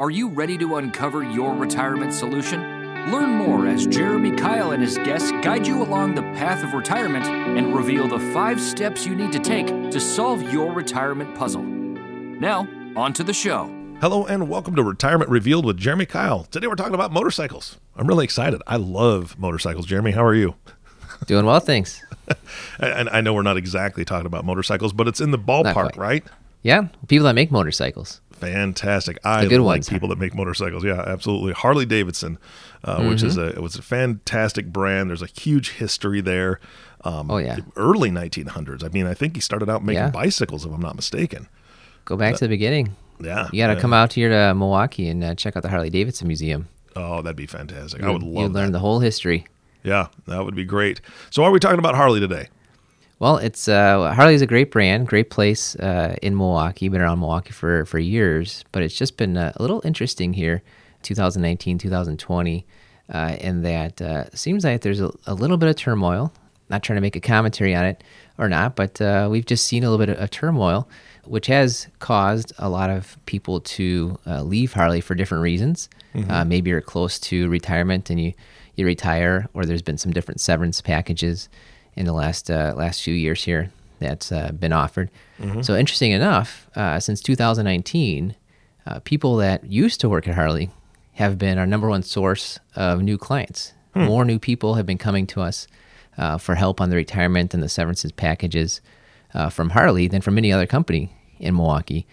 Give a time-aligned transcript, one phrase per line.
[0.00, 2.60] Are you ready to uncover your retirement solution?
[3.12, 7.24] Learn more as Jeremy Keil and his guests guide you along the path of retirement
[7.26, 11.62] and reveal the five steps you need to take to solve your retirement puzzle.
[11.62, 13.72] Now, on to the show.
[14.00, 16.50] Hello and welcome to Retirement Revealed with Jeremy Keil.
[16.50, 17.78] Today we're talking about motorcycles.
[17.94, 18.60] I'm really excited.
[18.66, 19.86] I love motorcycles.
[19.86, 20.56] Jeremy, how are you?
[21.28, 22.02] Doing well, thanks.
[22.80, 26.24] and I know we're not exactly talking about motorcycles, but it's in the ballpark, right?
[26.64, 28.22] Yeah, people that make motorcycles.
[28.32, 29.18] Fantastic.
[29.22, 29.88] I good like ones.
[29.88, 30.82] people that make motorcycles.
[30.82, 31.52] Yeah, absolutely.
[31.52, 32.38] Harley Davidson,
[32.82, 33.10] uh, mm-hmm.
[33.10, 33.56] which is mm-hmm.
[33.56, 35.10] a it was a fantastic brand.
[35.10, 36.60] There's a huge history there.
[37.02, 38.82] Um, oh yeah, early 1900s.
[38.82, 40.10] I mean, I think he started out making yeah.
[40.10, 41.48] bicycles, if I'm not mistaken.
[42.06, 42.96] Go back to the beginning.
[43.20, 43.80] Yeah, you got to yeah.
[43.80, 46.68] come out here to Milwaukee and uh, check out the Harley Davidson Museum.
[46.96, 48.00] Oh, that'd be fantastic.
[48.00, 48.42] You, I would love.
[48.42, 48.72] You learn that.
[48.72, 49.46] the whole history.
[49.82, 51.02] Yeah, that would be great.
[51.28, 52.48] So, are we talking about Harley today?
[53.24, 56.90] Well, it's uh, Harley's a great brand, great place uh, in Milwaukee.
[56.90, 60.62] Been around Milwaukee for for years, but it's just been uh, a little interesting here,
[61.04, 62.66] 2019, 2020,
[63.08, 66.34] uh, in that uh, seems like there's a, a, little bit of turmoil.
[66.68, 68.04] Not trying to make a commentary on it
[68.36, 70.86] or not, but uh, we've just seen a little bit of, of, turmoil,
[71.24, 75.88] which has caused a lot of people to leave Harley for different reasons.
[76.14, 76.46] Mm-hmm.
[76.46, 78.34] maybe you're close to retirement and you
[78.76, 81.48] you retire, or there's been some different severance packages
[81.96, 85.10] in the last uh, last few years here that's uh, been offered.
[85.38, 85.62] Mm-hmm.
[85.62, 88.34] So interesting enough, uh, since 2019,
[88.86, 90.70] uh, people that used to work at Harley
[91.14, 93.72] have been our number one source of new clients.
[93.94, 94.04] Hmm.
[94.04, 95.66] More new people have been coming to us
[96.18, 98.80] uh, for help on the retirement and the severances packages
[99.32, 102.06] uh, from Harley than from any other company in Milwaukee.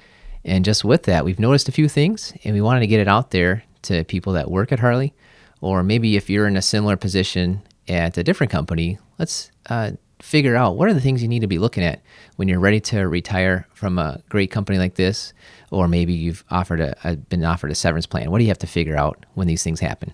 [0.43, 3.07] And just with that, we've noticed a few things, and we wanted to get it
[3.07, 5.13] out there to people that work at Harley,
[5.59, 10.55] or maybe if you're in a similar position at a different company, let's uh, figure
[10.55, 12.01] out what are the things you need to be looking at
[12.35, 15.33] when you're ready to retire from a great company like this,
[15.71, 18.29] or maybe you've offered a, been offered a severance plan.
[18.29, 20.11] What do you have to figure out when these things happen?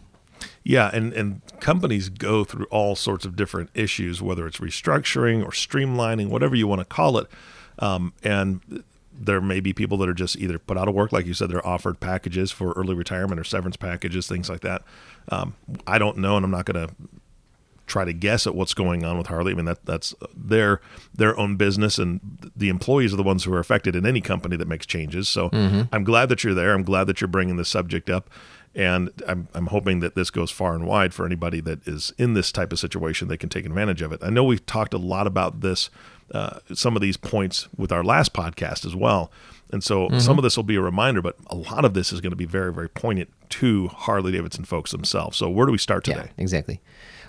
[0.64, 5.50] Yeah, and, and companies go through all sorts of different issues, whether it's restructuring or
[5.50, 7.28] streamlining, whatever you want to call it.
[7.80, 11.26] Um, and there may be people that are just either put out of work, like
[11.26, 14.84] you said, they're offered packages for early retirement or severance packages, things like that.
[15.30, 15.56] Um,
[15.88, 16.94] I don't know, and I'm not going to
[17.88, 19.54] try to guess at what's going on with Harley.
[19.54, 20.82] I mean that that's their
[21.14, 22.20] their own business, and
[22.56, 25.28] the employees are the ones who are affected in any company that makes changes.
[25.28, 25.84] So mm-hmm.
[25.92, 26.74] I'm glad that you're there.
[26.74, 28.30] I'm glad that you're bringing this subject up,
[28.76, 32.34] and I'm I'm hoping that this goes far and wide for anybody that is in
[32.34, 33.28] this type of situation.
[33.28, 34.20] They can take advantage of it.
[34.22, 35.90] I know we've talked a lot about this,
[36.34, 39.32] uh, some of these points with our last podcast as well.
[39.70, 40.20] And so mm-hmm.
[40.20, 42.38] some of this will be a reminder, but a lot of this is going to
[42.38, 45.38] be very, very poignant to Harley Davidson folks themselves.
[45.38, 46.26] So where do we start today?
[46.26, 46.80] Yeah, exactly.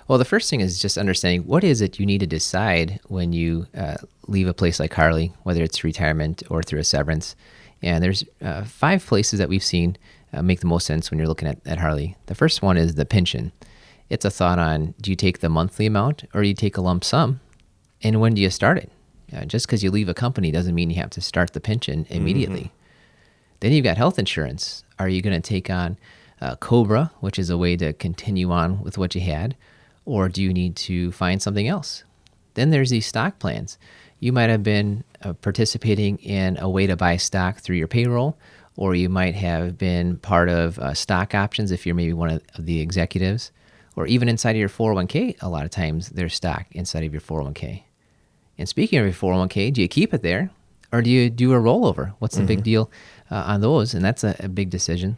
[0.09, 3.31] Well, the first thing is just understanding what is it you need to decide when
[3.31, 3.97] you uh,
[4.27, 7.35] leave a place like Harley, whether it's retirement or through a severance.
[7.83, 9.97] And there's uh, five places that we've seen
[10.33, 12.17] uh, make the most sense when you're looking at, at Harley.
[12.25, 13.51] The first one is the pension.
[14.09, 16.81] It's a thought on do you take the monthly amount or do you take a
[16.81, 17.39] lump sum?
[18.01, 18.91] And when do you start it?
[19.31, 22.07] Uh, just because you leave a company doesn't mean you have to start the pension
[22.09, 22.61] immediately.
[22.61, 23.59] Mm-hmm.
[23.59, 24.83] Then you've got health insurance.
[24.97, 25.99] Are you going to take on
[26.41, 29.55] uh, Cobra, which is a way to continue on with what you had?
[30.09, 32.03] Or do you need to find something else?
[32.55, 33.77] Then there's these stock plans.
[34.19, 38.35] You might have been uh, participating in a way to buy stock through your payroll,
[38.75, 42.41] or you might have been part of uh, stock options if you're maybe one of
[42.57, 43.51] the executives,
[43.95, 45.41] or even inside of your 401k.
[45.43, 47.83] A lot of times there's stock inside of your 401k.
[48.57, 50.49] And speaking of your 401k, do you keep it there
[50.91, 52.13] or do you do a rollover?
[52.17, 52.47] What's the mm-hmm.
[52.47, 52.89] big deal
[53.29, 53.93] uh, on those?
[53.93, 55.17] And that's a, a, big decision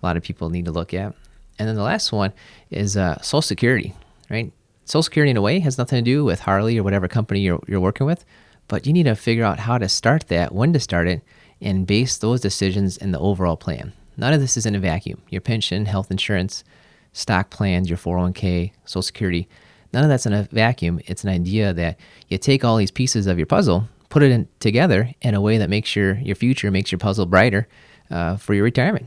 [0.00, 1.12] a lot of people need to look at.
[1.58, 2.32] And then the last one
[2.70, 3.94] is uh, Social Security
[4.30, 4.52] right?
[4.84, 7.60] Social Security, in a way, has nothing to do with Harley or whatever company you're,
[7.66, 8.24] you're working with,
[8.68, 11.22] but you need to figure out how to start that, when to start it,
[11.60, 13.92] and base those decisions in the overall plan.
[14.16, 15.22] None of this is in a vacuum.
[15.28, 16.64] Your pension, health insurance,
[17.12, 19.48] stock plans, your 401k, Social Security,
[19.92, 21.00] none of that's in a vacuum.
[21.06, 24.48] It's an idea that you take all these pieces of your puzzle, put it in,
[24.60, 27.68] together in a way that makes your, your future, makes your puzzle brighter
[28.10, 29.06] uh, for your retirement.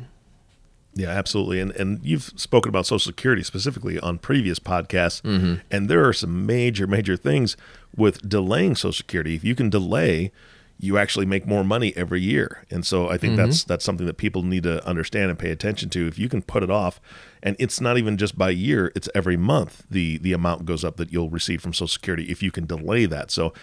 [0.94, 1.60] Yeah, absolutely.
[1.60, 5.56] And and you've spoken about Social Security specifically on previous podcasts, mm-hmm.
[5.70, 7.56] and there are some major major things
[7.96, 9.36] with delaying Social Security.
[9.36, 10.32] If you can delay,
[10.80, 12.66] you actually make more money every year.
[12.70, 13.44] And so I think mm-hmm.
[13.44, 16.08] that's that's something that people need to understand and pay attention to.
[16.08, 17.00] If you can put it off,
[17.42, 20.98] and it's not even just by year, it's every month the the amount goes up
[20.98, 23.32] that you'll receive from Social Security if you can delay that.
[23.32, 23.54] So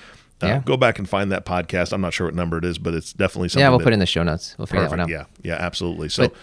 [0.40, 0.62] uh, yeah.
[0.64, 1.92] Go back and find that podcast.
[1.92, 3.64] I'm not sure what number it is, but it's definitely something.
[3.64, 4.54] Yeah, we'll that, put in the show notes.
[4.56, 4.90] We'll figure perfect.
[4.90, 5.28] that one out.
[5.42, 6.08] Yeah, yeah, absolutely.
[6.08, 6.36] So, but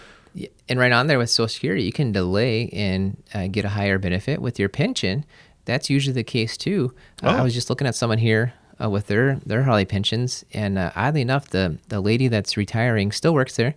[0.68, 3.98] and right on there with Social Security, you can delay and uh, get a higher
[3.98, 5.24] benefit with your pension.
[5.64, 6.94] That's usually the case too.
[7.22, 7.38] Uh, oh.
[7.38, 10.92] I was just looking at someone here uh, with their their Harley pensions, and uh,
[10.94, 13.74] oddly enough, the the lady that's retiring still works there.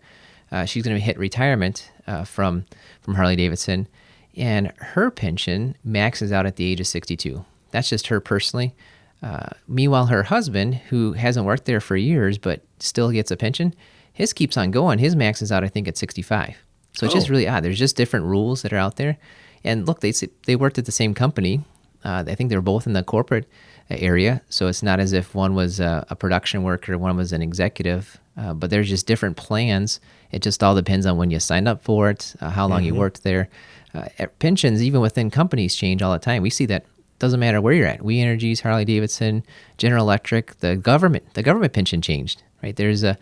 [0.52, 2.66] uh, she's going to hit retirement uh, from
[3.02, 3.88] from Harley Davidson,
[4.36, 7.46] and her pension maxes out at the age of 62.
[7.72, 8.76] That's just her personally.
[9.22, 13.74] Uh, meanwhile, her husband, who hasn't worked there for years but still gets a pension,
[14.20, 15.00] his keeps on going.
[15.00, 16.56] His max is out, I think, at 65.
[16.94, 17.32] So it's just Oh.
[17.32, 17.64] really odd.
[17.64, 19.18] There's just different rules that are out there.
[19.64, 20.12] And look, they
[20.46, 21.62] they worked at the same company.
[22.06, 23.46] Uh, I think they were both in the corporate
[23.92, 27.34] uh, area, so it's not as if one was a, a production worker, one was
[27.34, 28.20] an executive.
[28.38, 30.00] Uh, but there's just different plans.
[30.32, 32.96] It just all depends on when you signed up for it, uh, how long you
[32.96, 33.50] worked there.
[33.94, 34.06] Uh,
[34.40, 36.42] pensions, even within companies, change all the time.
[36.42, 36.86] We see that
[37.20, 38.02] doesn't matter where you're at.
[38.02, 39.44] We Energies, Harley Davidson,
[39.78, 42.44] General Electric, the government, the government pension changed.
[42.64, 43.18] Right there's a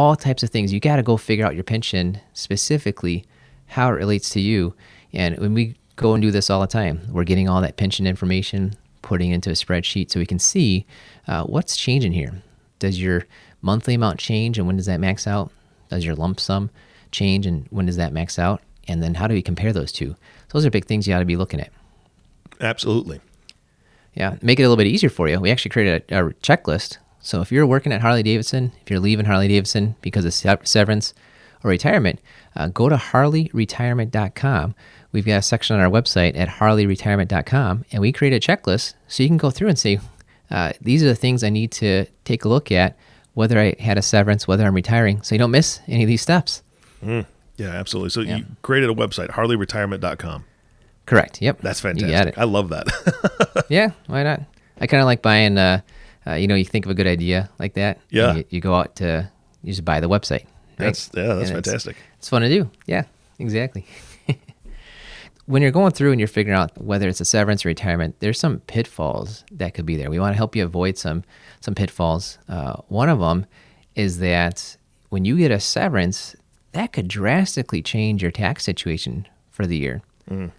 [0.00, 0.72] all types of things.
[0.72, 3.26] You got to go figure out your pension specifically,
[3.66, 4.74] how it relates to you.
[5.12, 8.06] And when we go and do this all the time, we're getting all that pension
[8.06, 10.86] information, putting into a spreadsheet so we can see
[11.28, 12.32] uh, what's changing here.
[12.78, 13.26] Does your
[13.60, 15.52] monthly amount change, and when does that max out?
[15.90, 16.70] Does your lump sum
[17.12, 18.62] change, and when does that max out?
[18.88, 20.16] And then how do we compare those two?
[20.48, 21.70] Those are big things you ought to be looking at.
[22.58, 23.20] Absolutely.
[24.14, 25.38] Yeah, make it a little bit easier for you.
[25.38, 26.96] We actually created a, a checklist.
[27.20, 30.32] So if you're working at Harley Davidson, if you're leaving Harley Davidson because of
[30.66, 31.14] severance
[31.62, 32.18] or retirement,
[32.56, 34.74] uh, go to harleyretirement.com.
[35.12, 39.22] We've got a section on our website at harleyretirement.com, and we create a checklist so
[39.22, 39.98] you can go through and say,
[40.50, 42.96] uh, these are the things I need to take a look at,
[43.34, 46.22] whether I had a severance, whether I'm retiring, so you don't miss any of these
[46.22, 46.62] steps.
[47.02, 47.24] Yeah,
[47.58, 48.10] absolutely.
[48.10, 48.36] So Yeah.
[48.38, 50.44] you created a website, harleyretirement.com.
[51.06, 51.42] Correct.
[51.42, 51.60] Yep.
[51.60, 52.34] That's You got fantastic.
[52.36, 52.40] it.
[52.40, 52.86] I love that.
[53.68, 54.40] Yeah, why not?
[54.80, 55.56] I kind of like buying.
[55.58, 55.80] Uh,
[56.26, 57.98] uh, you know, you think of a good idea like that.
[58.10, 58.34] Yeah.
[58.34, 59.30] You, you go out to
[59.62, 60.44] you just buy the website.
[60.78, 60.86] Right?
[60.86, 61.96] That's yeah, that's And fantastic.
[62.18, 62.70] It's fun to do.
[62.86, 63.04] Yeah,
[63.38, 63.86] exactly.
[65.46, 68.38] when you're going through and you're figuring out whether it's a severance or retirement, there's
[68.38, 70.10] some pitfalls that could be there.
[70.10, 71.24] We want to help you avoid some
[71.60, 72.38] some pitfalls.
[72.48, 73.46] Uh, one of them
[73.94, 74.76] is that
[75.08, 76.36] when you get a severance,
[76.72, 80.02] that could drastically change your tax situation for the year.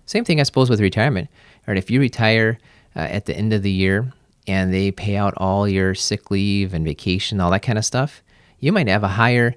[0.06, 1.30] Same thing, I suppose, with retirement.
[1.66, 1.78] Right?
[1.78, 2.60] If you retire
[2.94, 4.12] uh, at the end of the year
[4.48, 8.24] and they pay out all your sick leave and vacation, all that kind of stuff,
[8.60, 9.56] you might have a higher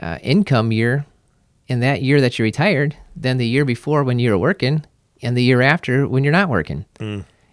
[0.00, 1.06] uh, income year
[1.68, 4.84] in that year that you retired than the year before when you were working
[5.22, 6.84] and the year after when you're not working.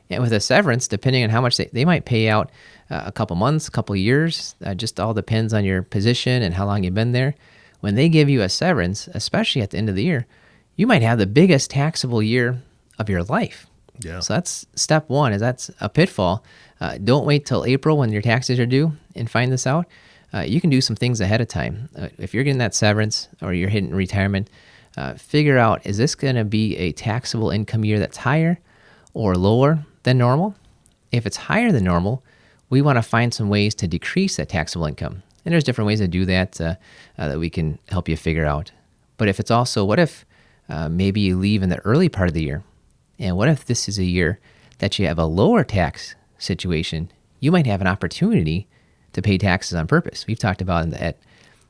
[0.09, 2.51] And with a severance, depending on how much they, they might pay out
[2.89, 6.53] uh, a couple months, a couple years, uh, just all depends on your position and
[6.53, 7.35] how long you've been there.
[7.79, 10.27] When they give you a severance, especially at the end of the year,
[10.75, 12.61] you might have the biggest taxable year
[12.99, 13.67] of your life.
[13.99, 14.19] Yeah.
[14.19, 15.33] So that's step one.
[15.33, 16.43] Is that's a pitfall.
[16.79, 19.85] Uh, don't wait till April when your taxes are due and find this out.
[20.33, 21.89] Uh, you can do some things ahead of time.
[21.95, 24.49] Uh, if you're getting that severance or you're hitting retirement,
[24.97, 28.59] uh, figure out is this going to be a taxable income year that's higher
[29.13, 30.55] or lower than normal?
[31.11, 32.23] If it's higher than normal,
[32.69, 35.21] we want to find some ways to decrease that taxable income.
[35.43, 36.75] And there's different ways to do that uh,
[37.17, 38.71] uh, that we can help you figure out.
[39.17, 40.25] But if it's also, what if
[40.89, 42.63] maybe you leave in the early part of the year?
[43.21, 44.39] And what if this is a year
[44.79, 47.11] that you have a lower tax situation?
[47.39, 48.67] You might have an opportunity
[49.13, 50.25] to pay taxes on purpose.
[50.25, 51.15] We've talked about in the,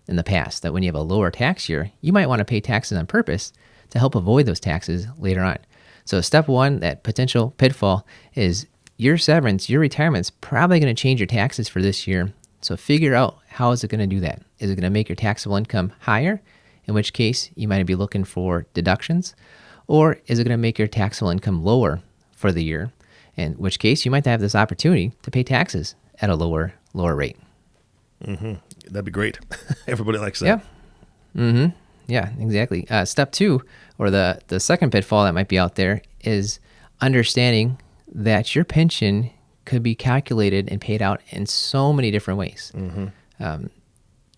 [0.07, 2.45] in the past that when you have a lower tax year, you might want to
[2.45, 3.51] pay taxes on purpose
[3.89, 5.57] to help avoid those taxes later on.
[6.05, 8.65] So, step one, that potential pitfall is
[8.95, 12.33] your severance, your retirement's probably going to change your taxes for this year.
[12.61, 14.41] So, figure out how is it going to do that?
[14.59, 16.41] Is it going to make your taxable income higher?
[16.85, 19.35] In which case, you might be looking for deductions.
[19.87, 22.01] Or is it going to make your taxable income lower
[22.35, 22.91] for the year?
[23.35, 27.15] In which case, you might have this opportunity to pay taxes at a lower lower
[27.15, 27.37] rate.
[28.23, 28.53] Mm-hmm.
[28.87, 29.39] That'd be great.
[29.87, 30.45] Everybody likes that.
[30.45, 30.59] Yeah.
[31.41, 31.77] Mm-hmm.
[32.07, 32.87] Yeah, exactly.
[32.89, 33.61] Uh, step two,
[33.97, 36.59] or the the second pitfall that might be out there, is
[36.99, 37.79] understanding
[38.13, 39.31] that your pension
[39.65, 42.71] could be calculated and paid out in so many different ways.
[43.39, 43.69] Um,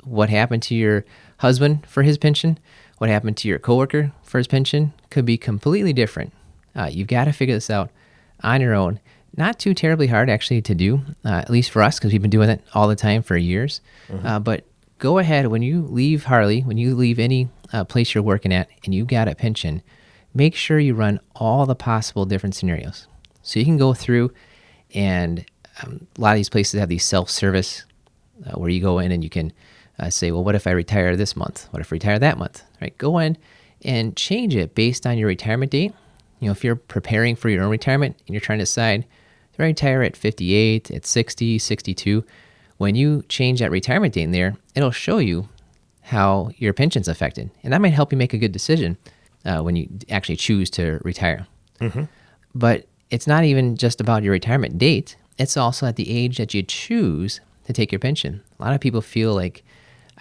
[0.04, 1.06] what happened to your
[1.38, 2.60] husband for his pension,
[3.04, 6.32] what happened to your coworker for his pension, could be completely different.
[6.74, 7.90] Uh, you've got to figure this out
[8.44, 8.98] on your own.
[9.36, 12.32] Not too terribly hard actually to do, uh, at least for us, because we've been
[12.32, 13.82] doing it all the time for years.
[14.24, 14.64] Uh, but
[15.00, 18.70] go ahead when you leave Harley, when you leave any uh, place you're working at,
[18.86, 19.82] and you've got a pension,
[20.34, 23.08] make sure you run all the possible different scenarios.
[23.42, 24.32] So you can go through,
[24.96, 25.46] and
[25.84, 27.84] um, a lot of these places have these self-service
[28.46, 29.52] uh, where you go in and you can
[30.00, 31.68] uh, say, well, what if I retire this month?
[31.72, 32.64] What if I retire that month?
[32.82, 32.98] Right?
[32.98, 33.38] Go in
[33.84, 35.94] and change it based on your retirement date.
[36.40, 39.06] You know, if you're preparing for your own retirement and you're trying to decide,
[39.56, 42.24] do I retire at 58, at 60, 62?
[42.78, 45.48] When you change that retirement date in there, it'll show you
[46.02, 47.50] how your pension's affected.
[47.64, 48.98] And that might help you make a good decision
[49.46, 51.48] uh, when you actually choose to retire.
[52.56, 56.54] But it's not even just about your retirement date, it's also at the age that
[56.54, 58.42] you choose to take your pension.
[58.60, 59.64] A lot of people feel like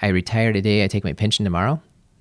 [0.00, 1.80] I retire today, I take my pension tomorrow.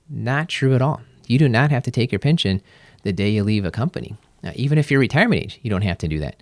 [0.10, 1.02] not true at all.
[1.28, 2.62] You do not have to take your pension
[3.04, 4.16] the day you leave a company.
[4.44, 6.36] Now, even if you're retirement age, you don't have to do that.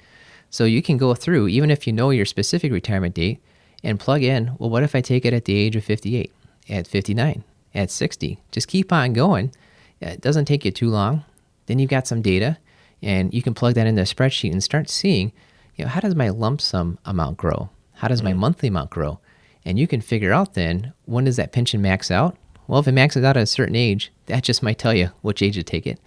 [0.50, 3.40] So you can go through, even if you know your specific retirement date,
[3.84, 6.34] and plug in, well, what if I take it at the age of 58,
[6.70, 7.44] at 59,
[7.76, 8.40] at 60?
[8.52, 9.54] Just keep on going.
[10.02, 11.24] It doesn't take you too long.
[11.68, 12.58] Then you've got some data,
[13.02, 15.32] and you can plug that into a spreadsheet and start seeing,
[15.76, 17.70] you know, how does my lump sum amount grow?
[17.94, 18.38] How does my mm.
[18.38, 19.20] monthly amount grow?
[19.66, 22.38] And you can figure out then when does that pension max out?
[22.68, 25.42] Well, if it maxes out at a certain age, that just might tell you which
[25.42, 26.00] age to take it,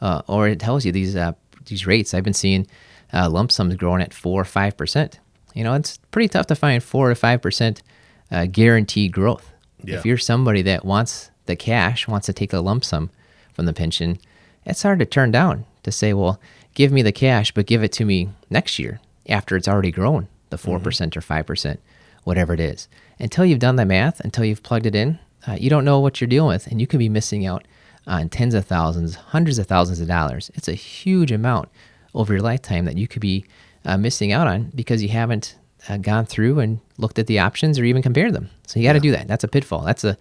[0.00, 1.32] uh, or it tells you these uh,
[1.66, 2.12] these rates.
[2.14, 2.66] I've been seeing
[3.12, 5.18] uh, lump sums growing at four or five percent.
[5.54, 7.82] You know, it's pretty tough to find four to five percent
[8.30, 9.50] uh, guaranteed growth.
[9.82, 9.96] Yeah.
[9.96, 13.10] If you're somebody that wants the cash, wants to take a lump sum
[13.52, 14.18] from the pension,
[14.64, 16.38] it's hard to turn down to say, well,
[16.74, 20.28] give me the cash, but give it to me next year after it's already grown
[20.50, 20.84] the 4 Mm-hmm.
[20.84, 21.78] percent or 5%,
[22.24, 22.88] whatever it is.
[23.18, 26.20] Until you've done the math, until you've plugged it in, uh, you don't know what
[26.20, 27.66] you're dealing with, and you could be missing out
[28.06, 30.50] on tens of thousands, hundreds of thousands of dollars.
[30.54, 31.68] It's a huge amount
[32.14, 33.44] over your lifetime that you could be
[33.84, 35.56] uh, missing out on because you haven't
[35.88, 38.50] uh, gone through and looked at the options or even compared them.
[38.66, 39.28] So you got to do that.
[39.28, 39.82] That's a pitfall.
[39.82, 40.16] That's a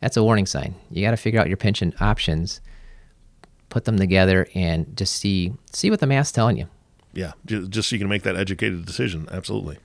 [0.00, 0.74] that's a warning sign.
[0.90, 2.60] You got to figure out your pension options,
[3.70, 6.68] put them together, and just see see what the math's telling you.
[7.14, 9.26] Yeah, ju- just so you can make that educated decision.
[9.30, 9.78] Absolutely.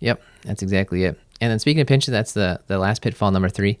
[0.00, 1.18] Yep, that's exactly it.
[1.40, 3.78] And then speaking of pension, that's the the last pitfall number three.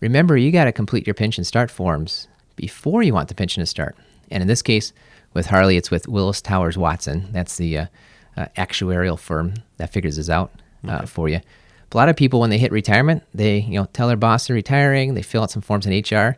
[0.00, 3.66] Remember, you got to complete your pension start forms before you want the pension to
[3.66, 3.96] start.
[4.30, 4.92] And in this case,
[5.34, 7.28] with Harley, it's with Willis Towers Watson.
[7.32, 7.86] That's the uh,
[8.36, 10.50] uh, actuarial firm that figures this out
[10.86, 11.40] uh, for you.
[11.90, 14.46] But a lot of people, when they hit retirement, they you know tell their boss
[14.46, 15.14] they're retiring.
[15.14, 16.36] They fill out some forms in HR,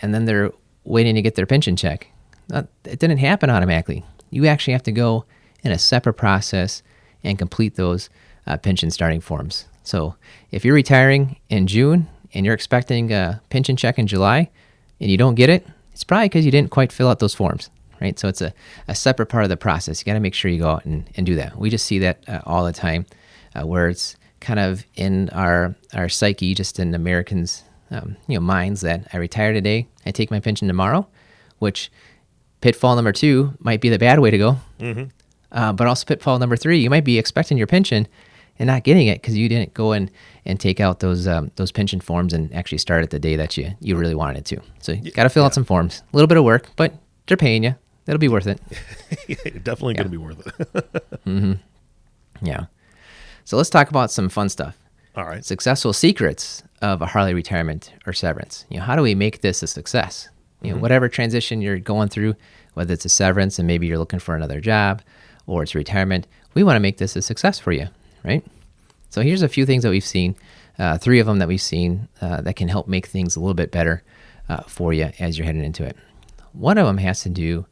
[0.00, 0.50] and then they're
[0.84, 2.08] waiting to get their pension check.
[2.48, 4.04] Not- It didn't happen automatically.
[4.30, 5.24] You actually have to go
[5.62, 6.82] in a separate process
[7.24, 8.10] and complete those
[8.46, 9.66] uh, pension starting forms.
[9.84, 10.14] So
[10.50, 14.50] if you're retiring in June and you're expecting a pension check in July
[15.00, 17.70] and you don't get it, it's probably because you didn't quite fill out those forms,
[18.00, 18.18] right?
[18.18, 18.54] So it's a,
[18.88, 20.00] a separate part of the process.
[20.00, 21.58] You got to make sure you go out and, and do that.
[21.58, 23.06] We just see that uh, all the time
[23.54, 28.40] uh, where it's kind of in our, our psyche, just in Americans' um, you know,
[28.40, 31.06] minds that I retire today, I take my pension tomorrow,
[31.58, 31.92] which
[32.60, 34.56] pitfall number two might be the bad way to go.
[35.50, 38.08] Uh, but also pitfall number three, you might be expecting your pension
[38.62, 40.08] and not getting it because you didn't go in
[40.46, 43.56] and take out those um, those pension forms and actually start at the day that
[43.56, 44.60] you you really wanted it to.
[44.78, 46.04] So you got to fill out some forms.
[46.12, 46.94] A little bit of work, but
[47.26, 47.74] they're paying you.
[48.06, 48.60] It'll be worth it.
[49.64, 51.58] Definitely going to be worth it.
[52.44, 52.66] Yeah.
[53.44, 54.76] So let's talk about some fun stuff.
[55.14, 55.44] All right.
[55.44, 58.64] Successful secrets of a Harley retirement or severance.
[58.68, 60.28] You know, how do we make this a success?
[60.60, 62.34] You know, whatever transition you're going through,
[62.74, 65.02] whether it's a severance and maybe you're looking for another job
[65.46, 67.86] or it's retirement, we want to make this a success for you,
[68.24, 68.44] right?
[69.10, 70.36] So here's a few things that we've seen,
[70.78, 73.54] uh, three of them that we've seen uh, that can help make things a little
[73.54, 74.02] bit better
[74.48, 75.96] uh, for you as you're heading into it.
[76.52, 77.66] One of them has to do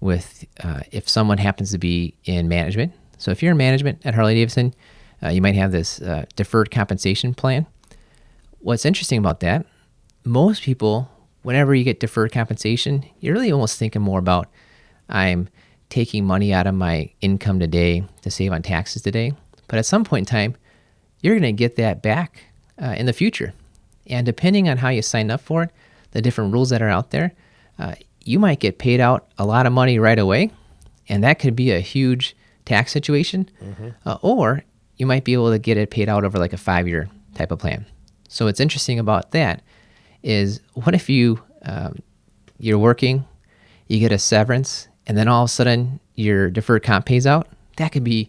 [0.00, 2.92] with uh, if someone happens to be in management.
[3.18, 4.74] So if you're in management at Harley Davidson,
[5.22, 7.66] uh, you might have this uh, deferred compensation plan.
[8.58, 9.64] What's interesting about that,
[10.24, 11.10] most people,
[11.42, 14.48] whenever you get deferred compensation, you're really almost thinking more about
[15.08, 15.48] I'm
[15.88, 19.34] taking money out of my income today to save on taxes today.
[19.72, 20.56] But at some point in time,
[21.22, 22.42] you're going to get that back
[22.78, 23.54] uh, in the future.
[24.06, 25.70] And depending on how you sign up for it,
[26.10, 27.32] the different rules that are out there,
[27.78, 30.50] uh, you might get paid out a lot of money right away.
[31.08, 32.36] And that could be a huge
[32.66, 33.48] tax situation.
[34.04, 34.62] Uh, or
[34.98, 37.50] you might be able to get it paid out over like a five year type
[37.50, 37.86] of plan.
[38.28, 39.62] So what's interesting about that
[40.22, 41.98] is what if you um,
[42.58, 43.24] you're working,
[43.88, 47.48] you get a severance, and then all of a sudden your deferred comp pays out?
[47.78, 48.28] That could be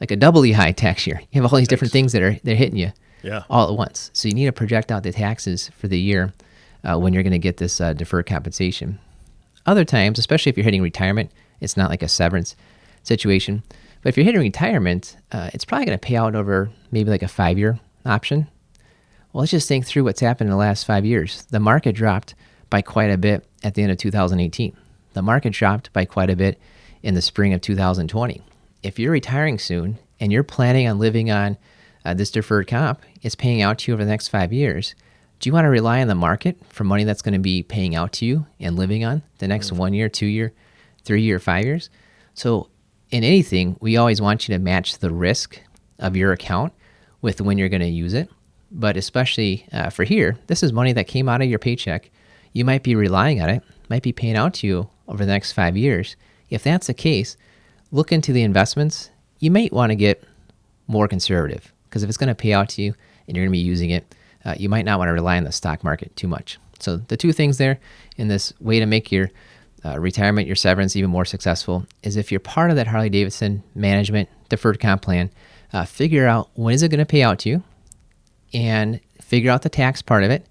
[0.00, 1.20] like a doubly high tax year.
[1.30, 2.92] You have all these different things that are they're hitting you
[3.22, 3.44] Yeah.
[3.50, 4.10] all at once.
[4.14, 6.32] So you need to project out the taxes for the year
[6.84, 8.98] uh, when you're going to get this uh, deferred compensation.
[9.66, 11.30] Other times, especially if you're hitting retirement,
[11.60, 12.56] it's not like a severance
[13.02, 13.62] situation.
[14.02, 17.22] But if you're hitting retirement, uh, it's probably going to pay out over maybe like
[17.22, 18.46] a five year option.
[19.32, 21.42] Well, let's just think through what's happened in the last five years.
[21.50, 22.34] The market dropped
[22.70, 24.74] by quite a bit at the end of 2018.
[25.12, 26.58] The market dropped by quite a bit
[27.02, 28.40] in the spring of 2020.
[28.82, 31.58] If you're retiring soon and you're planning on living on
[32.04, 34.94] uh, this deferred comp, it's paying out to you over the next five years.
[35.38, 37.94] Do you want to rely on the market for money that's going to be paying
[37.94, 40.52] out to you and living on the next one year, two year,
[41.04, 41.90] three year, five years?
[42.34, 42.68] So,
[43.10, 45.60] in anything, we always want you to match the risk
[45.98, 46.72] of your account
[47.20, 48.30] with when you're going to use it.
[48.70, 52.10] But especially uh, for here, this is money that came out of your paycheck.
[52.52, 55.52] You might be relying on it, might be paying out to you over the next
[55.52, 56.16] five years.
[56.50, 57.36] If that's the case,
[57.92, 59.10] look into the investments.
[59.38, 60.22] You might want to get
[60.86, 62.94] more conservative because if it's going to pay out to you
[63.26, 65.44] and you're going to be using it, uh, you might not want to rely on
[65.44, 66.58] the stock market too much.
[66.78, 67.78] So the two things there
[68.16, 69.30] in this way to make your
[69.84, 73.62] uh, retirement, your severance even more successful is if you're part of that Harley Davidson
[73.74, 75.30] management deferred comp plan,
[75.72, 77.62] uh, figure out when is it going to pay out to you,
[78.52, 80.44] and figure out the tax part of it,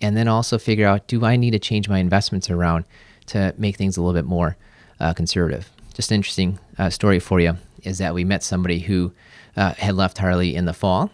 [0.00, 2.84] and then also figure out do I need to change my investments around
[3.26, 4.56] to make things a little bit more
[4.98, 5.70] uh, conservative.
[5.98, 9.12] Just an interesting uh, story for you is that we met somebody who
[9.56, 11.10] uh, had left Harley in the fall,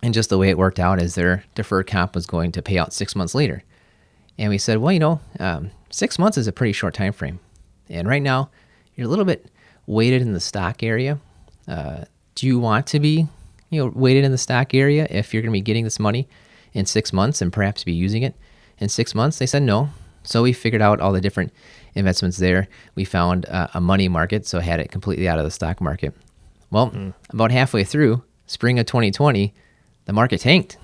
[0.00, 2.78] and just the way it worked out is their deferred comp was going to pay
[2.78, 3.64] out six months later.
[4.38, 7.40] And we said, well, you know, um, six months is a pretty short time frame.
[7.88, 8.48] And right now,
[8.94, 9.50] you're a little bit
[9.86, 11.18] weighted in the stock area.
[11.66, 12.04] Uh,
[12.36, 13.26] do you want to be,
[13.70, 16.28] you know, weighted in the stock area if you're going to be getting this money
[16.74, 18.36] in six months and perhaps be using it
[18.78, 19.40] in six months?
[19.40, 19.90] They said no.
[20.22, 21.52] So we figured out all the different
[21.96, 22.68] investments there.
[22.94, 26.14] We found uh, a money market, so had it completely out of the stock market.
[26.70, 27.14] Well, mm.
[27.30, 29.52] about halfway through spring of 2020,
[30.04, 30.78] the market tanked,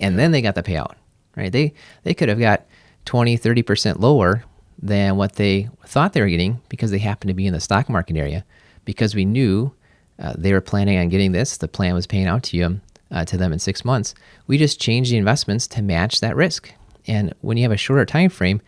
[0.00, 0.94] and then they got the payout.
[1.36, 1.52] Right?
[1.52, 2.66] They they could have got
[3.04, 4.44] 20, 30 percent lower
[4.80, 7.88] than what they thought they were getting because they happened to be in the stock
[7.88, 8.44] market area.
[8.84, 9.72] Because we knew
[10.18, 12.80] uh, they were planning on getting this, the plan was paying out to you
[13.10, 14.14] uh, to them in six months.
[14.46, 16.72] We just changed the investments to match that risk.
[17.06, 18.60] And when you have a shorter time frame,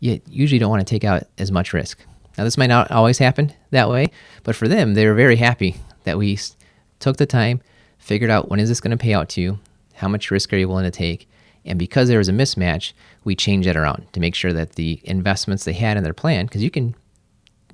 [0.00, 2.04] you usually don't want to take out as much risk.
[2.36, 4.08] Now, this might not always happen that way,
[4.42, 6.38] but for them, they were very happy that we
[6.98, 7.60] took the time,
[7.98, 9.58] figured out when is this going to pay out to you,
[9.94, 11.28] how much risk are you willing to take,
[11.64, 12.92] and because there was a mismatch,
[13.24, 16.46] we changed it around to make sure that the investments they had in their plan,
[16.46, 16.94] because you can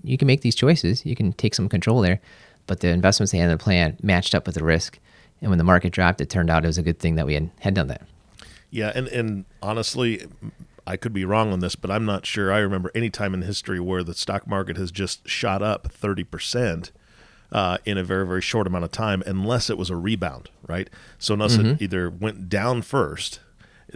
[0.02, 2.20] you can make these choices, you can take some control there,
[2.66, 4.98] but the investments they had in the plan matched up with the risk.
[5.42, 7.34] And when the market dropped, it turned out it was a good thing that we
[7.34, 8.02] had, had done that.
[8.70, 10.26] Yeah, and, and honestly,
[10.90, 12.52] I could be wrong on this, but I'm not sure.
[12.52, 16.90] I remember any time in history where the stock market has just shot up 30%
[17.52, 20.90] uh, in a very, very short amount of time, unless it was a rebound, right?
[21.16, 21.68] So, unless mm-hmm.
[21.68, 23.38] it either went down first.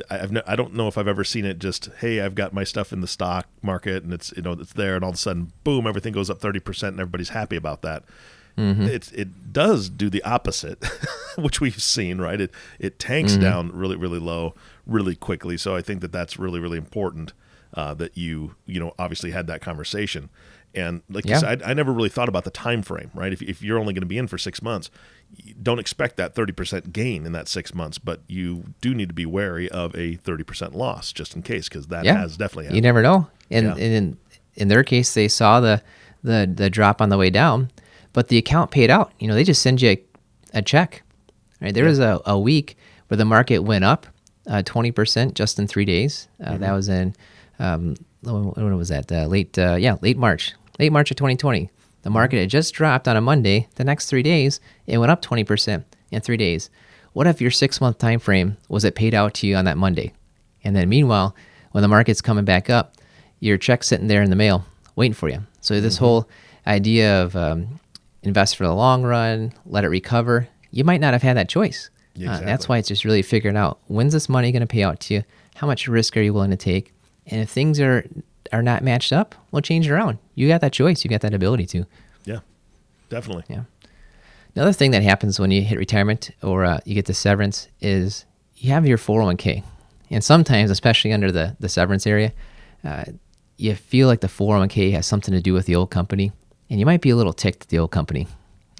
[0.08, 2.64] I've no, I don't know if I've ever seen it just hey I've got my
[2.64, 5.18] stuff in the stock market and it's you know it's there and all of a
[5.18, 8.02] sudden boom everything goes up 30% and everybody's happy about that
[8.56, 8.82] mm-hmm.
[8.82, 10.84] it it does do the opposite,
[11.36, 12.20] which we've seen.
[12.20, 13.42] Right, it it tanks mm-hmm.
[13.42, 14.54] down really really low
[14.86, 15.56] really quickly.
[15.56, 17.32] So I think that that's really really important
[17.74, 20.30] uh, that you you know obviously had that conversation.
[20.76, 21.34] And like yeah.
[21.34, 23.32] you said, I, I, never really thought about the time frame, right?
[23.32, 24.90] If, if you're only going to be in for six months,
[25.62, 29.24] don't expect that 30% gain in that six months, but you do need to be
[29.24, 32.18] wary of a 30% loss just in case, because that yeah.
[32.18, 32.74] has definitely happened.
[32.74, 33.28] You never know.
[33.52, 33.76] And, yeah.
[33.76, 34.18] in,
[34.56, 35.80] in their case, they saw the,
[36.24, 37.70] the, the drop on the way down
[38.14, 39.12] but the account paid out.
[39.18, 40.04] You know, they just send you a,
[40.54, 41.02] a check.
[41.60, 41.74] Right?
[41.74, 44.06] There was a, a week where the market went up
[44.46, 46.28] uh, 20% just in three days.
[46.42, 46.60] Uh, mm-hmm.
[46.60, 47.14] That was in,
[47.58, 49.10] um, when was that?
[49.10, 51.70] Uh, late, uh, yeah, late March, late March of 2020.
[52.04, 52.12] The mm-hmm.
[52.12, 53.68] market had just dropped on a Monday.
[53.76, 56.70] The next three days, it went up 20% in three days.
[57.12, 59.78] What if your six month time frame was it paid out to you on that
[59.78, 60.12] Monday?
[60.64, 61.34] And then meanwhile,
[61.72, 62.96] when the market's coming back up,
[63.40, 64.64] your check's sitting there in the mail
[64.96, 65.42] waiting for you.
[65.60, 66.04] So this mm-hmm.
[66.04, 66.28] whole
[66.66, 67.80] idea of um,
[68.22, 71.90] invest for the long run, let it recover, you might not have had that choice.
[72.16, 72.44] Exactly.
[72.44, 75.00] Uh, that's why it's just really figuring out when's this money going to pay out
[75.00, 75.24] to you?
[75.56, 76.92] How much risk are you willing to take?
[77.26, 78.06] And if things are
[78.52, 80.18] are not matched up, we'll change it around.
[80.34, 81.02] You got that choice.
[81.02, 81.86] You got that ability to.
[82.24, 82.40] Yeah,
[83.08, 83.44] definitely.
[83.48, 83.62] Yeah.
[84.54, 88.24] Another thing that happens when you hit retirement or uh, you get the severance is
[88.56, 89.64] you have your 401k.
[90.10, 92.32] And sometimes, especially under the, the severance area,
[92.84, 93.04] uh,
[93.56, 96.30] you feel like the 401k has something to do with the old company
[96.70, 98.26] and you might be a little ticked at the old company.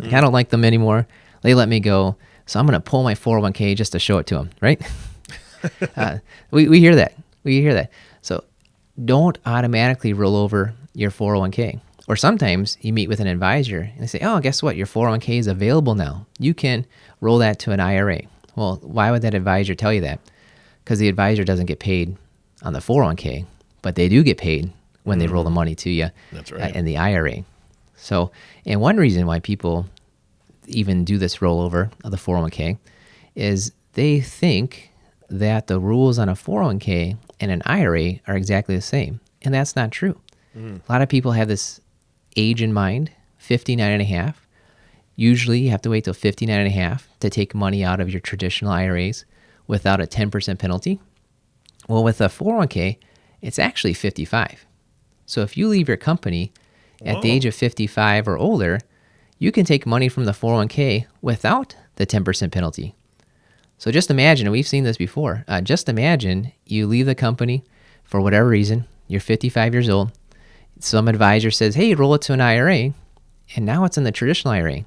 [0.01, 0.15] Like, mm.
[0.15, 1.07] I don't like them anymore.
[1.43, 2.17] They let me go,
[2.47, 4.81] so I'm going to pull my 401k just to show it to them, right?
[5.97, 6.19] uh,
[6.51, 7.15] we, we hear that.
[7.43, 7.91] We hear that.
[8.23, 8.45] So
[9.03, 11.81] don't automatically roll over your 401k.
[12.07, 14.77] Or sometimes you meet with an advisor and they say, oh, guess what?
[14.77, 16.27] Your 401k is available now.
[16.39, 16.87] You can
[17.21, 18.23] roll that to an IRA.
[18.57, 20.21] Well, why would that advisor tell you that?
[20.85, 22.17] Because the advisor doesn't get paid
[22.63, 23.47] on the 401k,
[23.81, 24.71] but they do get paid
[25.05, 26.75] when mm they roll the money to you That's right.
[26.75, 27.45] in the IRA.
[27.97, 28.31] So,
[28.65, 29.87] and one reason why people
[30.67, 32.79] even do this rollover of the 401k
[33.35, 34.91] is they think
[35.29, 39.21] that the rules on a 401k and an IRA are exactly the same.
[39.43, 40.21] And that's not true.
[40.57, 40.81] Mm.
[40.89, 41.81] A lot of people have this
[42.37, 44.47] age in mind 59 and a half.
[45.17, 48.11] Usually you have to wait till 59 and a half to take money out of
[48.11, 49.25] your traditional IRAs
[49.67, 51.01] without a 10% penalty.
[51.89, 52.97] Well, with a 401k,
[53.43, 54.67] it's actually 55.
[55.27, 56.53] So if you leave your company
[57.05, 58.81] at the age of 55 or older,
[59.45, 62.95] you can take money from the 401k without the 10% penalty.
[63.77, 67.63] So just imagine, and we've seen this before, uh, just imagine you leave the company
[68.05, 70.13] for whatever reason, you're 55 years old,
[70.81, 72.95] some advisor says, hey, roll it to an IRA,
[73.55, 74.87] and now it's in the traditional IRA,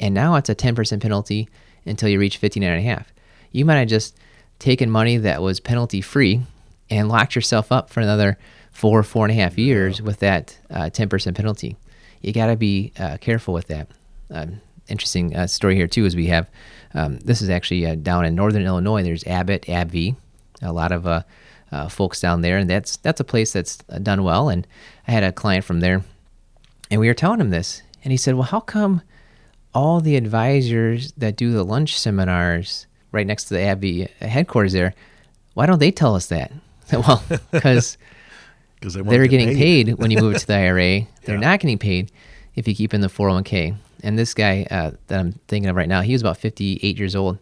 [0.00, 1.48] and now it's a 10% penalty
[1.86, 3.12] until you reach 59 and a half.
[3.52, 4.18] You might have just
[4.58, 6.40] taken money that was penalty free
[6.90, 8.38] and locked yourself up for another
[8.72, 11.76] four, four and a half years with that uh, 10% penalty.
[12.24, 13.88] You got to be uh, careful with that.
[14.30, 16.50] Um, interesting uh, story here, too, is we have
[16.94, 19.02] um, this is actually uh, down in northern Illinois.
[19.02, 20.16] There's Abbott, AbbVie,
[20.62, 21.22] a lot of uh,
[21.72, 24.48] uh, folks down there, and that's that's a place that's done well.
[24.48, 24.66] And
[25.06, 26.02] I had a client from there,
[26.90, 29.02] and we were telling him this, and he said, "Well, how come
[29.74, 34.94] all the advisors that do the lunch seminars right next to the AbbVie headquarters there,
[35.54, 36.52] why don't they tell us that?"
[36.92, 37.98] well, because
[38.84, 39.88] Because they they're get getting paid.
[39.94, 41.06] when you move it to the IRA.
[41.24, 41.40] They're Yeah.
[41.40, 42.12] not getting paid
[42.54, 43.74] if you keep in the 401k.
[44.02, 47.16] And this guy uh, that I'm thinking of right now, he was about 58 years
[47.16, 47.38] old.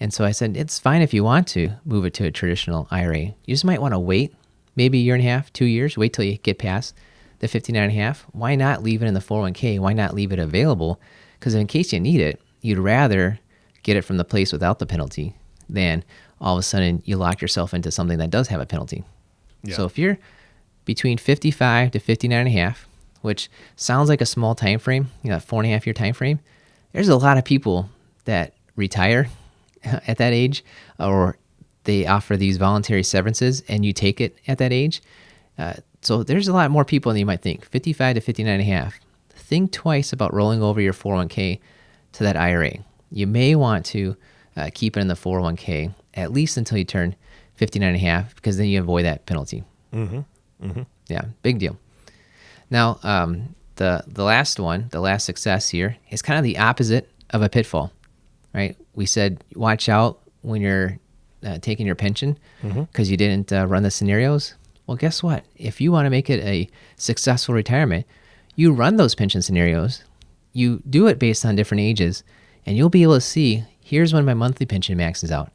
[0.00, 2.88] And so I said, it's fine if you want to move it to a traditional
[2.90, 3.20] IRA.
[3.20, 4.34] You just might want to wait
[4.74, 6.94] maybe a year and a half, two years, wait till you get past
[7.38, 8.26] the 59 and a half.
[8.32, 9.78] Why not leave it in the 401k?
[9.78, 11.00] Why not leave it available?
[11.38, 13.38] Because in case you need it, you'd rather
[13.84, 15.36] get it from the place without the penalty
[15.68, 16.02] than
[16.40, 19.04] all of a sudden you lock yourself into something that does have a penalty.
[19.62, 19.76] Yeah.
[19.76, 20.18] So if you're
[20.84, 22.86] between 55 to 59 and a half,
[23.20, 26.14] which sounds like a small time frame, you know, four and a half year time
[26.14, 26.40] frame,
[26.92, 27.88] there's a lot of people
[28.24, 29.28] that retire
[29.84, 30.64] at that age
[30.98, 31.36] or
[31.84, 35.02] they offer these voluntary severances and you take it at that age.
[35.58, 37.64] Uh, so there's a lot more people than you might think.
[37.64, 38.98] 55 to 59 and a half.
[39.30, 41.60] Think twice about rolling over your 401k
[42.12, 42.72] to that IRA.
[43.10, 44.16] You may want to
[44.56, 47.14] uh, keep it in the 401k at least until you turn
[47.54, 49.64] 59 and a half because then you avoid that penalty.
[51.08, 51.76] Yeah, big deal.
[52.70, 57.10] Now, um, the the last one, the last success here, is kind of the opposite
[57.30, 57.92] of a pitfall,
[58.54, 58.76] right?
[58.94, 60.98] We said watch out when you're
[61.44, 64.54] uh, taking your pension because you didn't uh, run the scenarios.
[64.86, 65.44] Well, guess what?
[65.56, 68.06] If you want to make it a successful retirement,
[68.56, 70.04] you run those pension scenarios.
[70.52, 72.24] You do it based on different ages,
[72.66, 75.50] and you'll be able to see here's when my monthly pension maxes out.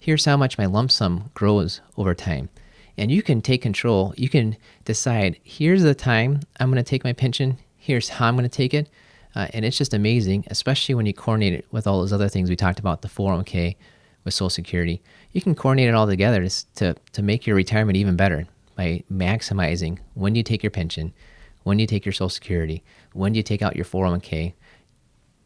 [0.00, 2.48] Here's how much my lump sum grows over time.
[2.98, 4.12] And you can take control.
[4.16, 8.34] You can decide here's the time I'm going to take my pension, here's how I'm
[8.34, 8.90] going to take it.
[9.34, 12.50] Uh, and it's just amazing, especially when you coordinate it with all those other things
[12.50, 13.76] we talked about the 401k,
[14.28, 15.00] with Social Security.
[15.32, 19.02] You can coordinate it all together to, to, to make your retirement even better by
[19.10, 21.14] maximizing when you take your pension,
[21.62, 22.82] when you take your Social Security,
[23.12, 24.52] when you take out your 401k.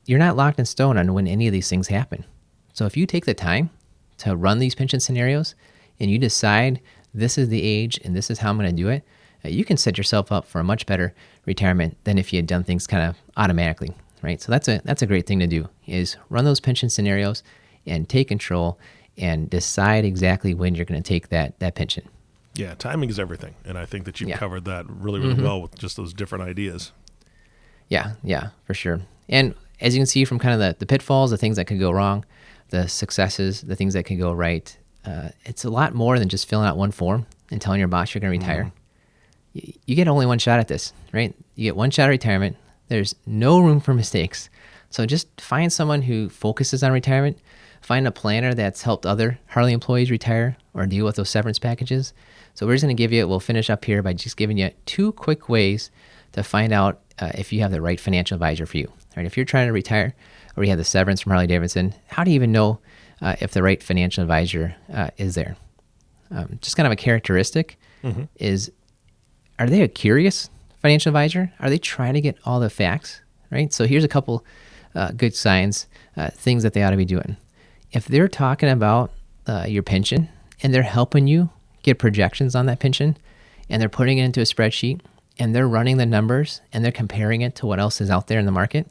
[0.04, 2.24] You're not locked in stone on when any of these things happen.
[2.72, 3.70] So if you take the time
[4.18, 5.54] to run these pension scenarios
[6.00, 6.80] and you decide
[7.14, 9.02] this is the age and this is how I'm going to do it,
[9.44, 11.14] uh, you can set yourself up for a much better
[11.46, 14.40] retirement than if you had done things kind of automatically, right?
[14.40, 17.42] So that's a that's a great thing to do is run those pension scenarios
[17.86, 18.78] and take control
[19.18, 22.08] and decide exactly when you're going to take that that pension.
[22.54, 24.36] Yeah, timing is everything, and I think that you've Yeah.
[24.38, 26.92] covered that really, really well with just those different ideas.
[27.88, 29.00] Yeah, yeah, for sure.
[29.28, 31.78] And as you can see from kind of the, the pitfalls, the things that could
[31.80, 32.24] go wrong,
[32.68, 36.48] the successes, the things that could go right, uh, it's a lot more than just
[36.48, 38.72] filling out one form and telling your boss you're going to retire.
[39.54, 41.34] Y- You get only one shot at this, right?
[41.56, 42.56] You get one shot at retirement.
[42.88, 44.48] There's no room for mistakes.
[44.90, 47.38] So just find someone who focuses on retirement.
[47.80, 52.12] Find a planner that's helped other Harley employees retire or deal with those severance packages.
[52.54, 54.70] So we're just going to give you, we'll finish up here by just giving you
[54.86, 55.90] two quick ways
[56.32, 58.92] to find out uh, if you have the right financial advisor for you.
[59.16, 59.26] Right?
[59.26, 60.14] If you're trying to retire
[60.56, 62.78] or you have the severance from Harley Davidson, how do you even know
[63.22, 65.56] uh, if the right financial advisor uh, is there?
[66.30, 67.78] Um, just kind of a characteristic
[68.36, 68.70] is
[69.58, 71.52] are they a curious financial advisor?
[71.60, 73.20] Are they trying to get all the facts?
[73.50, 73.72] Right.
[73.72, 74.44] So here's a couple
[74.94, 77.36] uh, good signs, uh, things that they ought to be doing.
[77.92, 79.12] If they're talking about
[79.46, 80.28] uh, your pension
[80.62, 81.50] and they're helping you
[81.82, 83.16] get projections on that pension,
[83.68, 85.00] and they're putting it into a spreadsheet
[85.38, 88.38] and they're running the numbers and they're comparing it to what else is out there
[88.38, 88.86] in the market,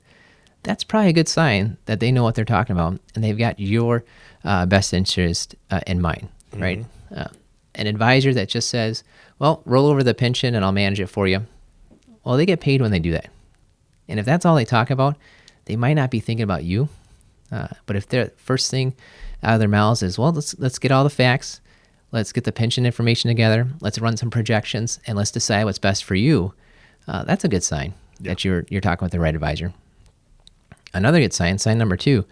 [0.63, 3.59] that's probably a good sign that they know what they're talking about and they've got
[3.59, 4.03] your
[4.43, 6.85] uh, best interest uh, in mind, right?
[7.15, 7.27] Uh,
[7.75, 9.03] an advisor that just says,
[9.39, 11.45] well, roll over the pension and I'll manage it for you.
[12.23, 13.29] Well, they get paid when they do that.
[14.07, 15.15] And if that's all they talk about,
[15.65, 16.89] they might not be thinking about you.
[17.51, 18.93] Uh, but if their first thing
[19.43, 21.59] out of their mouths is, well, let's let's get all the facts,
[22.11, 26.03] let's get the pension information together, let's run some projections, and let's decide what's best
[26.03, 26.53] for you,
[27.07, 29.73] uh, that's a good sign that you're you're talking with the right advisor.
[30.93, 32.25] Another good sign, sign number two,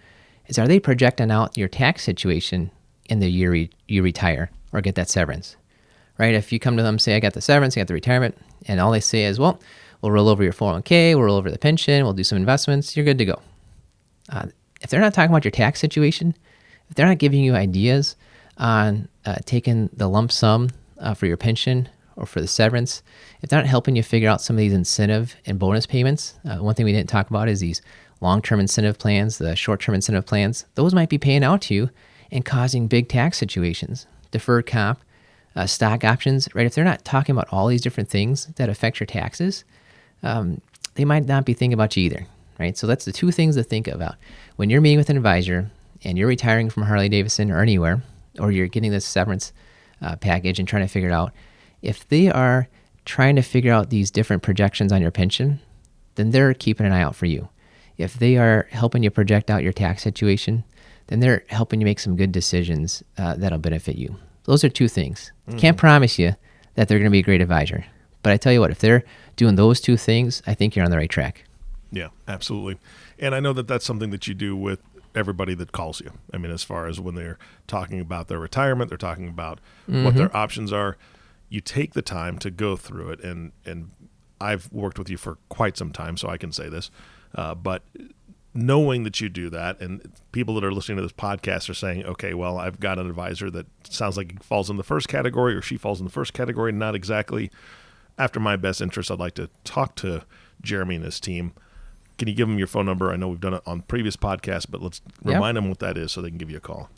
[0.47, 2.71] is are they projecting out your tax situation
[3.05, 5.55] in the year re- you retire or get that severance?
[6.17, 6.33] Right?
[6.33, 8.79] If you come to them, say, I got the severance, I got the retirement, and
[8.79, 9.61] all they say is, well,
[10.01, 13.05] we'll roll over your 401k, we'll roll over the pension, we'll do some investments, you're
[13.05, 13.41] good to go.
[14.29, 14.47] Uh,
[14.81, 16.35] if they're not talking about your tax situation,
[16.89, 18.15] if they're not giving you ideas
[18.57, 20.69] on uh, taking the lump sum
[20.99, 23.01] uh, for your pension or for the severance,
[23.41, 26.57] if they're not helping you figure out some of these incentive and bonus payments, uh,
[26.57, 27.81] one thing we didn't talk about is these
[28.21, 30.65] long term incentive plans, the short term incentive plans.
[30.75, 31.89] Those might be paying out to you
[32.31, 34.07] and causing big tax situations.
[34.31, 34.99] Deferred comp,
[35.55, 36.65] uh, stock options, right?
[36.65, 39.63] If they're not talking about all these different things that affect your taxes,
[40.21, 40.61] um,
[40.95, 42.27] they might not be thinking about you either,
[42.59, 42.77] right?
[42.77, 44.15] So that's the two things to think about
[44.57, 45.71] when you're meeting with an advisor
[46.03, 48.03] and you're retiring from Harley Davidson or anywhere,
[48.39, 49.51] or you're getting this severance
[50.01, 51.33] uh, package and trying to figure it out.
[51.81, 52.67] If they are
[53.05, 55.59] trying to figure out these different projections on your pension,
[56.15, 57.49] then they're keeping an eye out for you.
[57.99, 60.63] If they are helping you project out your tax situation,
[61.07, 64.15] then they're helping you make some good decisions uh, that'll benefit you.
[64.45, 65.33] Those are two things.
[65.47, 65.59] Mm-hmm.
[65.59, 66.35] Can't promise you
[66.75, 67.85] that they're going to be a great advisor,
[68.23, 69.03] but I tell you what, if they're
[69.35, 71.43] doing those two things, I think you're on the right track.
[71.91, 72.79] Yeah, absolutely.
[73.19, 74.79] And I know that that's something that you do with
[75.13, 76.11] everybody that calls you.
[76.33, 79.59] I mean, as far as when they're talking about their retirement, they're talking about
[79.89, 80.05] mm-hmm.
[80.05, 80.97] what their options are.
[81.49, 83.89] You take the time to go through it, and and
[84.41, 86.91] I've worked with you for quite some time, so I can say this.
[87.35, 87.83] Uh, but
[88.53, 92.05] knowing that you do that, and people that are listening to this podcast are saying,
[92.05, 95.55] okay, well, I've got an advisor that sounds like he falls in the first category,
[95.55, 97.51] or she falls in the first category, not exactly
[98.17, 99.11] after my best interest.
[99.11, 100.25] I'd like to talk to
[100.61, 101.53] Jeremy and his team.
[102.17, 103.11] Can you give them your phone number?
[103.11, 106.11] I know we've done it on previous podcasts, but let's remind them what that is
[106.11, 106.89] so they can give you a call.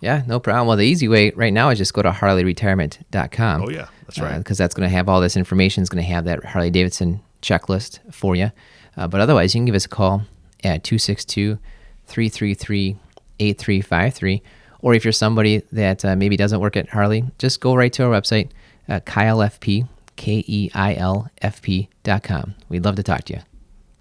[0.00, 0.66] Yeah, no problem.
[0.66, 3.62] Well, the easy way right now is just go to harleyretirement.com.
[3.62, 4.38] Oh, yeah, that's right.
[4.38, 5.82] Because uh, that's going to have all this information.
[5.82, 8.50] It's going to have that Harley Davidson checklist for you.
[8.96, 10.22] Uh, but otherwise, you can give us a call
[10.64, 11.58] at 262
[12.06, 12.96] 333
[13.38, 14.42] 8353.
[14.80, 18.04] Or if you're somebody that uh, maybe doesn't work at Harley, just go right to
[18.04, 18.50] our website,
[18.88, 19.86] uh, KeilFP,
[20.16, 22.54] K E I L F P.com.
[22.68, 23.40] We'd love to talk to you.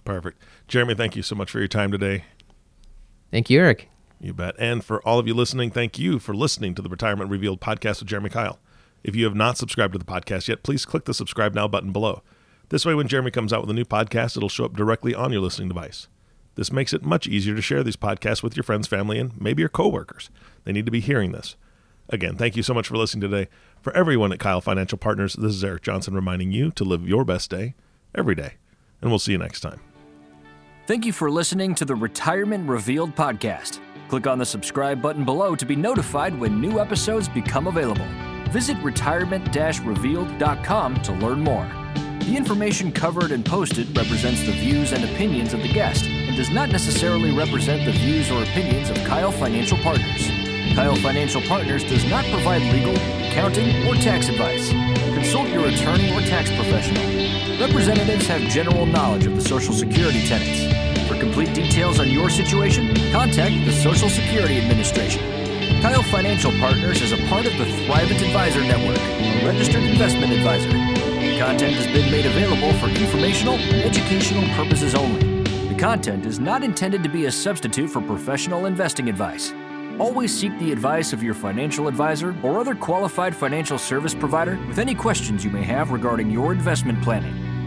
[0.06, 0.42] Perfect.
[0.68, 2.24] Jeremy, thank you so much for your time today.
[3.32, 3.90] Thank you, Eric.
[4.20, 4.56] You bet.
[4.60, 8.00] And for all of you listening, thank you for listening to the Retirement Revealed podcast
[8.00, 8.58] with Jeremy Keil.
[9.04, 11.92] If you have not subscribed to the podcast yet, please click the subscribe now button
[11.92, 12.22] below.
[12.68, 15.32] This way, when Jeremy comes out with a new podcast, it'll show up directly on
[15.32, 16.08] your listening device.
[16.56, 19.62] This makes it much easier to share these podcasts with your friends, family, and maybe
[19.62, 20.30] your coworkers.
[20.66, 21.56] They need to be hearing this.
[22.10, 23.50] Again, thank you so much for listening today.
[23.82, 27.24] For everyone at Keil Financial Partners, this is Eric Johnson reminding you to live your
[27.24, 27.76] best day
[28.14, 28.56] every day.
[29.02, 29.80] And we'll see you next time.
[30.86, 33.80] Thank you for listening to the Retirement Revealed podcast.
[34.10, 38.08] Click on the subscribe button below to be notified when new episodes become available.
[38.50, 41.69] Visit retirement revealed.com to learn more.
[42.22, 46.50] The information covered and posted represents the views and opinions of the guest and does
[46.50, 50.28] not necessarily represent the views or opinions of Keil Financial Partners.
[50.74, 52.95] Keil Financial Partners does not provide legal,
[53.30, 54.72] accounting, or tax advice.
[55.13, 57.04] Consult your attorney or tax professional.
[57.60, 60.88] Representatives have general knowledge of the Social Security tenets
[61.20, 65.22] complete details on your situation, contact the Social Security Administration.
[65.82, 70.70] Keil Financial Partners is a part of the Thrivent Advisor Network, a registered investment advisor.
[71.38, 75.44] Content has been made available for informational and educational purposes only.
[75.68, 79.54] The content is not intended to be a substitute for professional investing advice.
[80.00, 84.80] Always seek the advice of your financial advisor or other qualified financial service provider with
[84.80, 87.59] any questions you may have regarding your investment planning.